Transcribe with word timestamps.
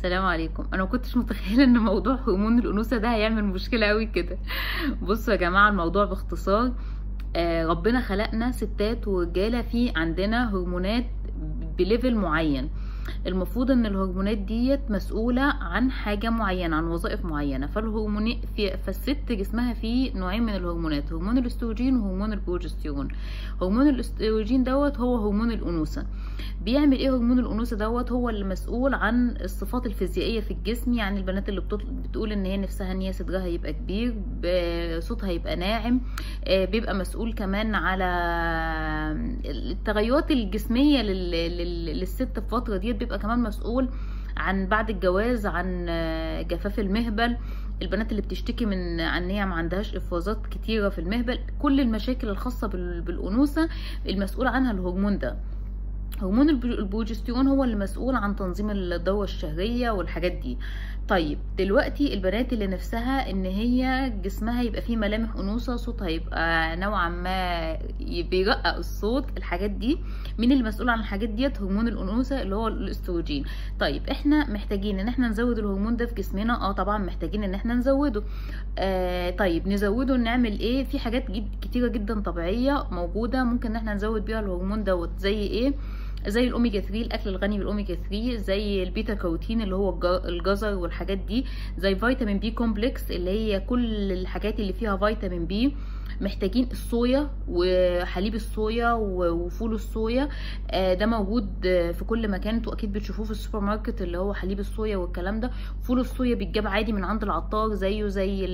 السلام 0.00 0.24
عليكم. 0.24 0.66
أنا 0.74 0.84
كنتش 0.84 1.16
متخيلة 1.16 1.64
إن 1.64 1.78
موضوع 1.78 2.14
هرمون 2.14 2.58
الأنوثة 2.58 2.96
ده 2.96 3.14
هيعمل 3.14 3.44
مشكلة 3.44 3.86
قوي 3.86 4.06
كده. 4.06 4.38
بصوا 5.02 5.34
يا 5.34 5.38
جماعة 5.38 5.68
الموضوع 5.68 6.04
باختصار. 6.04 6.72
آه 7.36 7.66
ربنا 7.66 8.00
خلقنا 8.00 8.52
ستات 8.52 9.08
ورجاله 9.08 9.62
في 9.62 9.92
عندنا 9.96 10.50
هرمونات 10.50 11.04
ب 11.78 11.84
level 11.84 12.14
معين. 12.14 12.70
المفروض 13.26 13.70
إن 13.70 13.86
الهرمونات 13.86 14.38
ديت 14.38 14.80
مسؤولة 14.90 15.42
عن 15.42 15.90
حاجة 15.90 16.30
معينة 16.30 16.76
عن 16.76 16.84
وظائف 16.84 17.24
معينة. 17.24 17.66
فالهرمون 17.66 18.40
فالست 18.86 19.32
جسمها 19.32 19.72
فيه 19.74 20.12
نوعين 20.18 20.42
من 20.42 20.54
الهرمونات 20.54 21.12
هرمون 21.12 21.38
الأستروجين 21.38 21.96
وهرمون 21.96 22.32
البروجستيرون. 22.32 23.08
هرمون 23.62 23.88
الأستروجين 23.88 24.64
دوت 24.64 24.98
هو 24.98 25.16
هرمون 25.16 25.52
الأنوثة. 25.52 26.06
بيعمل 26.64 26.96
إيه 26.96 27.10
هرمون 27.14 27.38
الأنوثة 27.38 27.76
دوت؟ 27.76 28.12
هو 28.12 28.28
اللي 28.28 28.44
مسؤول 28.44 28.94
عن 28.94 29.36
الصفات 29.44 29.86
الفيزيائية 29.86 30.40
في 30.40 30.50
الجسم 30.50 30.92
يعني 30.92 31.18
البنات 31.18 31.48
اللي 31.48 31.60
بتقول 32.04 32.32
إن 32.32 32.44
هي 32.44 32.56
نفسها 32.56 32.92
إن 32.92 33.00
هي 33.00 33.12
صدرها 33.12 33.46
يبقى 33.46 33.72
كبير 33.72 34.14
صوتها 35.00 35.30
يبقى 35.30 35.56
ناعم 35.56 36.00
بيبقى 36.46 36.94
مسؤول 36.94 37.32
كمان 37.32 37.74
على 37.74 38.04
التغيرات 39.44 40.30
الجسمية 40.30 41.02
للست 41.02 42.22
في 42.22 42.38
الفترة 42.38 42.76
ديت 42.76 42.96
بيبقى 43.10 43.18
كمان 43.22 43.38
مسؤول 43.42 43.88
عن 44.36 44.66
بعد 44.66 44.90
الجواز 44.90 45.46
عن 45.46 45.86
جفاف 46.48 46.80
المهبل. 46.80 47.36
البنات 47.82 48.10
اللي 48.10 48.22
بتشتكي 48.22 48.66
من 48.66 49.00
إن 49.00 49.30
هي 49.30 49.46
ما 49.46 49.54
عندهاش 49.54 49.96
افرازات 49.96 50.46
كتيرة 50.46 50.88
في 50.88 50.98
المهبل 50.98 51.38
كل 51.58 51.80
المشاكل 51.80 52.28
الخاصة 52.28 52.68
بالأنوثة 53.00 53.68
المسؤول 54.08 54.46
عنها 54.46 54.72
الهرمون 54.72 55.18
ده. 55.18 55.36
هرمون 56.22 56.48
البروجستيرون 56.50 57.46
هو 57.46 57.64
اللي 57.64 57.76
مسؤول 57.76 58.14
عن 58.16 58.36
تنظيم 58.36 58.70
الدورة 58.70 59.24
الشهرية 59.24 59.90
والحاجات 59.90 60.32
دي. 60.32 60.58
طيب 61.08 61.38
دلوقتي 61.58 62.14
البنات 62.14 62.52
اللي 62.52 62.66
نفسها 62.66 63.30
إن 63.30 63.44
هي 63.44 64.12
جسمها 64.22 64.62
يبقى 64.62 64.82
فيه 64.82 64.96
ملامح 64.96 65.36
أنوثة 65.36 65.76
صوتها 65.76 66.08
يبقى 66.08 66.76
نوعا 66.76 67.08
ما 67.08 67.78
بيرقق 68.30 68.76
الصوت 68.76 69.24
الحاجات 69.38 69.70
دي 69.70 69.98
مين 70.38 70.52
اللي 70.52 70.62
مسؤول 70.64 70.88
عن 70.88 70.98
الحاجات 71.00 71.28
ديت؟ 71.28 71.58
هرمون 71.62 71.88
الأنوثة 71.88 72.42
اللي 72.42 72.54
هو 72.56 72.68
الأستروجين. 72.68 73.44
طيب 73.80 74.08
إحنا 74.08 74.50
محتاجين 74.50 75.00
إن 75.00 75.08
إحنا 75.08 75.28
نزود 75.28 75.58
الهرمون 75.58 75.96
ده 75.96 76.06
في 76.06 76.14
جسمنا؟ 76.14 76.60
آه 76.68 76.72
طبعا 76.72 76.98
محتاجين 76.98 77.44
إن 77.44 77.54
إحنا 77.54 77.74
نزوده. 77.74 78.22
آه 78.78 79.30
طيب 79.30 79.68
نزوده 79.68 80.16
نعمل 80.16 80.60
إيه؟ 80.60 80.84
في 80.84 80.98
حاجات 80.98 81.24
كتيرة 81.62 81.88
جدا 81.88 82.20
طبيعية 82.20 82.86
موجودة 82.90 83.44
ممكن 83.44 83.70
إن 83.70 83.76
إحنا 83.76 83.94
نزود 83.94 84.24
بيها 84.24 84.40
الهرمون 84.40 84.84
دوت 84.84 85.10
زي 85.18 85.34
إيه؟ 85.40 85.74
زي 86.26 86.48
الأوميجا 86.48 86.80
3 86.80 87.00
الأكل 87.02 87.30
الغني 87.30 87.58
بالأوميجا 87.58 87.94
3 87.94 88.36
زي 88.36 88.82
البيتا 88.82 89.14
كاروتين 89.14 89.60
اللي 89.60 89.74
هو 89.74 89.98
الجزر 90.28 90.74
والحاجات 90.74 91.18
دي 91.18 91.44
زي 91.78 91.94
فيتامين 91.96 92.38
B 92.38 92.50
complex 92.50 93.10
اللي 93.10 93.30
هي 93.30 93.60
كل 93.60 94.12
الحاجات 94.12 94.60
اللي 94.60 94.72
فيها 94.72 94.96
فيتامين 94.96 95.46
B. 95.46 95.76
محتاجين 96.20 96.68
الصويا 96.72 97.30
وحليب 97.48 98.34
الصويا 98.34 98.92
وفول 98.92 99.72
الصويا. 99.72 100.28
ده 100.72 101.06
موجود 101.06 101.48
في 101.62 102.04
كل 102.06 102.28
مكان. 102.28 102.54
أنتوا 102.54 102.72
أكيد 102.72 102.92
بتشوفوه 102.92 103.24
في 103.24 103.30
السوبر 103.30 103.60
ماركت 103.60 104.02
اللي 104.02 104.18
هو 104.18 104.34
حليب 104.34 104.60
الصويا 104.60 104.96
والكلام 104.96 105.40
ده. 105.40 105.50
فول 105.82 106.00
الصويا 106.00 106.34
بيتجاب 106.34 106.66
عادي 106.66 106.92
من 106.92 107.04
عند 107.04 107.22
العطار 107.22 107.74
زيه 107.74 108.06
زي 108.06 108.46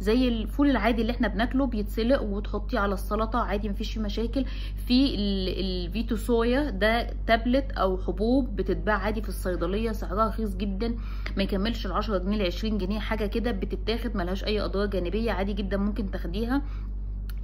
زي 0.00 0.28
الفول 0.28 0.70
العادي 0.70 1.02
اللي 1.02 1.12
إحنا 1.12 1.28
بناكله 1.28 1.66
بيتسلق 1.66 2.22
وتحطيه 2.22 2.78
على 2.78 2.94
السلطة 2.94 3.38
عادي 3.38 3.68
مفيش 3.68 3.92
فيه 3.92 4.00
مشاكل. 4.00 4.44
في 4.86 5.14
الفيتو 5.14 6.16
صويا 6.16 6.53
ده 6.60 7.10
تابلت 7.26 7.72
أو 7.72 7.98
حبوب 7.98 8.56
بتتباع 8.56 8.96
عادي 8.96 9.22
في 9.22 9.28
الصيدلية 9.28 9.92
سعرها 9.92 10.28
رخيص 10.28 10.56
جدا 10.56 10.94
ما 11.36 11.42
يكملش 11.42 11.86
ال 11.86 11.92
10 11.92 12.18
جنيه 12.18 12.36
ل 12.42 12.46
20 12.46 12.78
جنيه 12.78 12.98
حاجة 13.00 13.26
كده 13.26 13.50
بتتاخد 13.50 14.16
ملهاش 14.16 14.44
أي 14.44 14.60
اضرار 14.60 14.86
جانبية 14.86 15.32
عادي 15.32 15.52
جدا 15.52 15.76
ممكن 15.76 16.10
تاخديها 16.10 16.62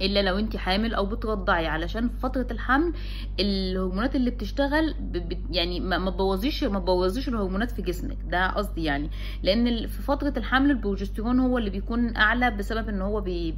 إلا 0.01 0.21
لو 0.21 0.39
أنت 0.39 0.57
حامل 0.57 0.93
أو 0.93 1.05
بترضعي 1.05 1.67
علشان 1.67 2.09
في 2.09 2.19
فترة 2.19 2.47
الحمل 2.51 2.93
الهرمونات 3.39 4.15
اللي 4.15 4.31
بتشتغل. 4.31 4.95
يعني 5.51 5.79
ما 5.79 6.11
تبوظيش 6.11 6.63
ما 6.63 6.79
تبوظيش 6.79 7.29
الهرمونات 7.29 7.71
في 7.71 7.81
جسمك 7.81 8.17
ده 8.29 8.47
قصدي 8.47 8.83
يعني 8.83 9.09
لأن 9.43 9.87
في 9.87 10.01
فترة 10.01 10.33
الحمل 10.37 10.71
البروجستيرون 10.71 11.39
هو 11.39 11.57
اللي 11.57 11.69
بيكون 11.69 12.15
أعلى 12.15 12.51
بسبب 12.51 12.89
إن 12.89 13.01
هو 13.01 13.21
بي... 13.21 13.55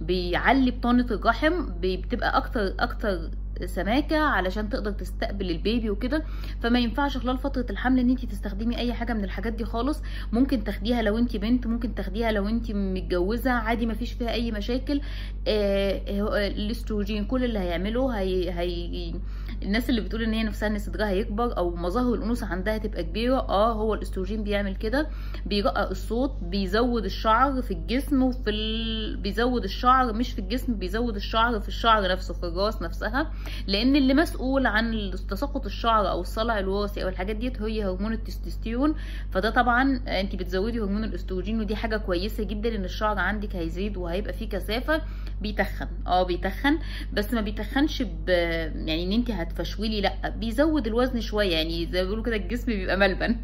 بيعلي 0.00 0.70
بطانه 0.70 1.06
الرحم 1.10 1.66
بتبقى 1.80 2.36
أكتر 2.36 2.74
أكتر 2.78 3.30
سماكة 3.64 4.18
علشان 4.18 4.68
تقدر 4.68 4.90
تستقبل 4.90 5.50
البيبي 5.50 5.90
وكده. 5.90 6.24
فما 6.62 6.78
ينفعش 6.78 7.16
خلال 7.16 7.38
فترة 7.38 7.66
الحمل 7.70 7.98
إن 7.98 8.10
انت 8.10 8.24
تستخدمي 8.24 8.78
أي 8.78 8.92
حاجة 8.92 9.12
من 9.12 9.24
الحاجات 9.24 9.52
دي 9.52 9.64
خالص. 9.64 10.02
ممكن 10.32 10.64
تاخديها 10.64 11.02
لو 11.02 11.18
انت 11.18 11.36
بنت 11.36 11.66
ممكن 11.66 11.94
تاخديها 11.94 12.32
لو 12.32 12.48
انت 12.48 12.70
متجوزة. 12.72 13.50
عادي 13.50 13.86
ما 13.86 13.94
فيش 13.94 14.12
فيها 14.12 14.32
أي 14.32 14.52
مشاكل. 14.52 15.00
آه 15.48 16.46
الأستروجين 16.46 17.24
كل 17.24 17.44
اللي 17.44 17.58
هيعمله 17.58 18.18
هي, 18.18 18.50
هي 18.50 19.14
الناس 19.62 19.90
اللي 19.90 20.00
بتقول 20.00 20.22
إن 20.22 20.32
هي 20.32 20.42
نفسها 20.44 20.68
إن 20.68 20.78
صدرها 20.78 21.10
يكبر 21.10 21.56
أو 21.56 21.76
مظاهر 21.76 22.14
الأنوثة 22.14 22.46
عندها 22.46 22.78
تبقى 22.78 23.02
كبيرة 23.02 23.36
آه 23.48 23.72
هو 23.72 23.94
الأستروجين 23.94 24.44
بيعمل 24.44 24.76
كده 24.76 25.08
بيرقق 25.46 25.88
الصوت 25.88 26.32
بيزود 26.42 27.04
الشعر 27.04 27.62
في 27.62 27.70
الجسم 27.70 28.22
وفي 28.22 28.50
ال... 28.50 29.16
بيزود 29.16 29.64
الشعر 29.64 30.12
مش 30.12 30.32
في 30.32 30.38
الجسم 30.38 30.74
بيزود 30.74 31.16
الشعر 31.16 31.60
في 31.60 31.68
الشعر 31.68 32.08
نفسه 32.12 32.34
في 32.34 32.42
الراس 32.46 32.82
نفسها 32.82 33.30
لأن 33.66 33.96
اللي 33.96 34.14
مسؤول 34.14 34.66
عن 34.66 35.10
تساقط 35.30 35.64
الشعر 35.66 36.10
أو 36.10 36.20
الصلع 36.20 36.58
الوراثي 36.58 37.02
أو 37.04 37.08
الحاجات 37.08 37.36
ديت 37.36 37.62
هي 37.62 37.84
هرمون 37.84 38.12
التستوستيرون. 38.12 38.94
فده 39.30 39.50
طبعا 39.50 40.00
انت 40.08 40.36
بتزودي 40.36 40.80
هرمون 40.80 41.04
الأستروجين 41.04 41.60
ودي 41.60 41.76
حاجة 41.76 41.96
كويسة 41.96 42.44
جدا 42.44 42.74
إن 42.76 42.84
الشعر 42.84 43.18
عندك 43.18 43.56
هيزيد 43.56 43.96
وهيبقى 43.96 44.32
فيه 44.32 44.48
كثافة 44.48 45.02
بيتخن 45.42 45.88
آه 46.06 46.22
بيتخن 46.22 46.78
بس 47.12 47.34
ما 47.34 47.40
بيتخنش 47.40 48.02
ب 48.02 48.28
يعني 48.28 49.04
إن 49.04 49.12
انت 49.12 49.30
هتفشولي 49.52 50.00
لا 50.00 50.28
بيزود 50.28 50.86
الوزن 50.86 51.20
شوية 51.20 51.52
يعني 51.56 51.86
زي 51.92 51.98
ما 51.98 52.04
بيقولوا 52.04 52.24
كده 52.24 52.36
الجسم 52.36 52.66
بيبقى 52.66 52.96
ملبن. 52.96 53.36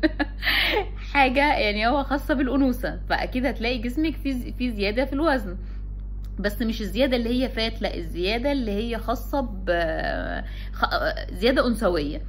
حاجة 1.12 1.54
يعني 1.54 1.86
هو 1.88 2.02
خاصة 2.04 2.34
بالأنوثة 2.34 3.00
فأكيد 3.08 3.46
هتلاقي 3.46 3.78
جسمك 3.78 4.16
فيه 4.16 4.52
في 4.52 4.70
زيادة 4.70 5.04
في 5.04 5.12
الوزن. 5.12 5.56
بس 6.38 6.62
مش 6.62 6.80
الزيادة 6.80 7.16
اللي 7.16 7.28
هي 7.44 7.48
fat 7.48 7.82
لا 7.82 7.96
الزيادة 7.96 8.52
اللي 8.52 8.70
هي 8.72 8.98
خاصة 8.98 9.41
ب 9.41 9.70
زيادة 11.32 11.66
أنثوية. 11.66 12.22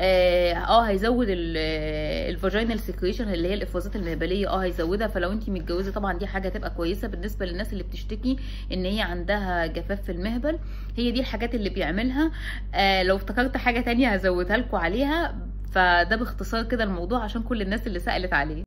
آه 0.00 0.80
هيزود 0.80 1.26
ال 1.30 1.49
vaginal 1.49 2.80
secretion 2.80 3.28
اللي 3.28 3.48
هي 3.48 3.54
الافرازات 3.54 3.96
المهبلية. 3.96 4.48
آه 4.48 4.56
هيزودها. 4.56 5.06
فلو 5.06 5.32
انت 5.32 5.50
متجوزة 5.50 5.92
طبعا 5.92 6.18
دي 6.18 6.26
حاجة 6.26 6.48
تبقى 6.48 6.70
كويسة 6.70 7.08
بالنسبة 7.08 7.46
للناس 7.46 7.72
اللي 7.72 7.84
بتشتكي 7.84 8.36
إن 8.72 8.84
هي 8.84 9.00
عندها 9.00 9.66
جفاف 9.66 10.02
في 10.02 10.12
المهبل. 10.12 10.58
هي 10.96 11.10
دي 11.10 11.20
الحاجات 11.20 11.54
اللي 11.54 11.70
بيعملها. 11.70 12.32
آه 12.74 13.02
لو 13.02 13.16
افتكرت 13.16 13.56
حاجة 13.56 13.80
تانية 13.80 14.08
هزودها 14.08 14.56
لكم 14.56 14.76
عليها. 14.76 15.34
فده 15.72 16.16
باختصار 16.16 16.62
كده 16.64 16.84
الموضوع 16.84 17.24
عشان 17.24 17.42
كل 17.42 17.62
الناس 17.62 17.86
اللي 17.86 17.98
سألت 17.98 18.32
عليه. 18.32 18.54